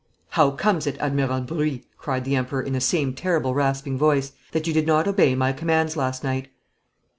[0.29, 4.65] 'How comes it, Admiral Bruix,' cried the Emperor, in the same terrible rasping voice, 'that
[4.65, 6.47] you did not obey my commands last night?'